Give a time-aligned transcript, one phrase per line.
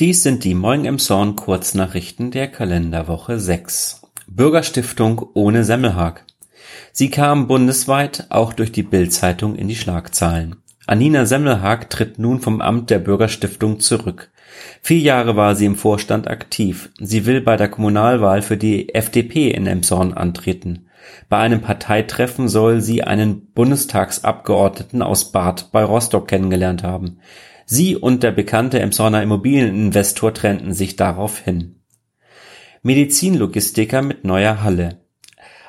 [0.00, 4.02] Dies sind die Moin Emshorn Kurznachrichten der Kalenderwoche 6.
[4.26, 6.24] Bürgerstiftung ohne Semmelhag.
[6.90, 10.56] Sie kam bundesweit auch durch die Bild-Zeitung in die Schlagzeilen.
[10.88, 14.32] Anina Semmelhag tritt nun vom Amt der Bürgerstiftung zurück.
[14.82, 16.90] Vier Jahre war sie im Vorstand aktiv.
[16.98, 20.88] Sie will bei der Kommunalwahl für die FDP in Emshorn antreten.
[21.28, 27.20] Bei einem Parteitreffen soll sie einen Bundestagsabgeordneten aus Bad bei Rostock kennengelernt haben.
[27.66, 31.80] Sie und der bekannte Emshorner Immobilieninvestor trennten sich daraufhin.
[32.82, 35.00] Medizinlogistiker mit neuer Halle.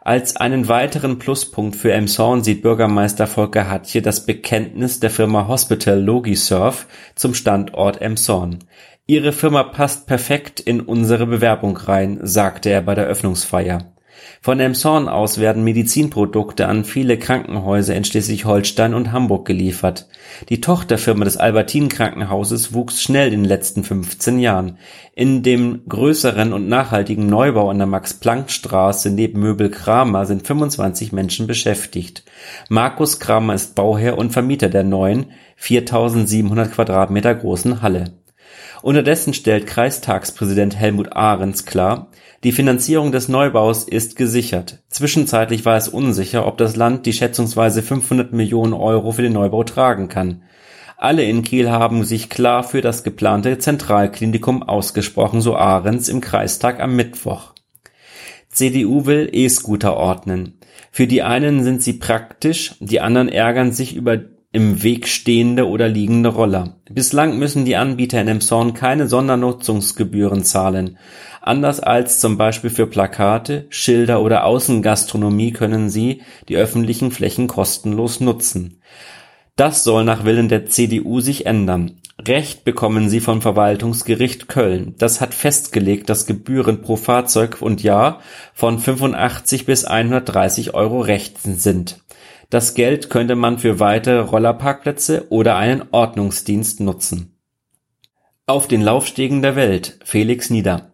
[0.00, 6.00] Als einen weiteren Pluspunkt für Emshorn sieht Bürgermeister Volker Hatje das Bekenntnis der Firma Hospital
[6.00, 8.64] Logisurf zum Standort Emshorn.
[9.06, 13.91] Ihre Firma passt perfekt in unsere Bewerbung rein, sagte er bei der Öffnungsfeier.
[14.40, 20.08] Von Elmshorn aus werden Medizinprodukte an viele Krankenhäuser in Schleswig-Holstein und Hamburg geliefert.
[20.48, 24.78] Die Tochterfirma des Albertin-Krankenhauses wuchs schnell in den letzten 15 Jahren.
[25.14, 31.46] In dem größeren und nachhaltigen Neubau an der Max-Planck-Straße neben Möbel Kramer sind 25 Menschen
[31.46, 32.24] beschäftigt.
[32.68, 38.12] Markus Kramer ist Bauherr und Vermieter der neuen, 4700 Quadratmeter großen Halle.
[38.82, 42.08] Unterdessen stellt Kreistagspräsident Helmut Ahrens klar,
[42.44, 44.82] die Finanzierung des Neubaus ist gesichert.
[44.88, 49.62] Zwischenzeitlich war es unsicher, ob das Land die schätzungsweise 500 Millionen Euro für den Neubau
[49.62, 50.42] tragen kann.
[50.96, 56.80] Alle in Kiel haben sich klar für das geplante Zentralklinikum ausgesprochen, so Ahrens im Kreistag
[56.80, 57.52] am Mittwoch.
[58.50, 60.58] CDU will E-Scooter ordnen.
[60.90, 64.18] Für die einen sind sie praktisch, die anderen ärgern sich über
[64.52, 66.76] im Weg stehende oder liegende Roller.
[66.90, 70.98] Bislang müssen die Anbieter in Emshorn keine Sondernutzungsgebühren zahlen.
[71.40, 78.20] Anders als zum Beispiel für Plakate, Schilder oder Außengastronomie können sie die öffentlichen Flächen kostenlos
[78.20, 78.80] nutzen.
[79.56, 81.98] Das soll nach Willen der CDU sich ändern.
[82.20, 84.94] Recht bekommen sie vom Verwaltungsgericht Köln.
[84.98, 88.20] Das hat festgelegt, dass Gebühren pro Fahrzeug und Jahr
[88.54, 91.98] von 85 bis 130 Euro Recht sind.
[92.52, 97.38] Das Geld könnte man für weitere Rollerparkplätze oder einen Ordnungsdienst nutzen.
[98.44, 100.92] Auf den Laufstegen der Welt Felix Nieder.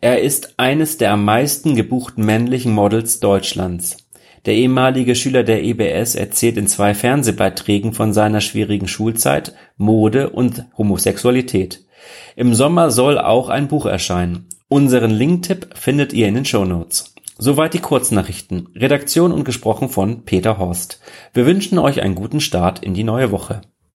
[0.00, 3.96] Er ist eines der am meisten gebuchten männlichen Models Deutschlands.
[4.44, 10.64] Der ehemalige Schüler der EBS erzählt in zwei Fernsehbeiträgen von seiner schwierigen Schulzeit, Mode und
[10.76, 11.84] Homosexualität.
[12.34, 14.48] Im Sommer soll auch ein Buch erscheinen.
[14.66, 17.11] Unseren Linktipp findet ihr in den Shownotes.
[17.44, 18.68] Soweit die Kurznachrichten.
[18.76, 21.00] Redaktion und gesprochen von Peter Horst.
[21.34, 23.62] Wir wünschen euch einen guten Start in die neue Woche.